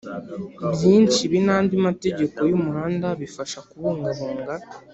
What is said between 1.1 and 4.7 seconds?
ibi n andi mategeko y umuhanda bifasha kubungabunga